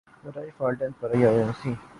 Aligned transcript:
ذریعہ 0.25 0.57
فالٹن 0.57 0.91
پریبن 0.99 1.21
یوایساے 1.21 1.73